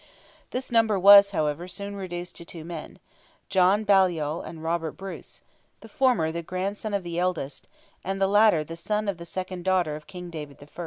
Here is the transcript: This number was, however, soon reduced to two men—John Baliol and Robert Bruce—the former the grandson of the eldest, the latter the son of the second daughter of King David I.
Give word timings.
This 0.49 0.71
number 0.71 0.97
was, 0.97 1.29
however, 1.29 1.67
soon 1.67 1.95
reduced 1.95 2.35
to 2.37 2.43
two 2.43 2.65
men—John 2.65 3.83
Baliol 3.85 4.41
and 4.41 4.63
Robert 4.63 4.93
Bruce—the 4.93 5.89
former 5.89 6.31
the 6.31 6.41
grandson 6.41 6.95
of 6.95 7.03
the 7.03 7.19
eldest, 7.19 7.67
the 8.03 8.27
latter 8.27 8.63
the 8.63 8.75
son 8.75 9.07
of 9.07 9.19
the 9.19 9.27
second 9.27 9.63
daughter 9.63 9.95
of 9.95 10.07
King 10.07 10.31
David 10.31 10.57
I. 10.59 10.67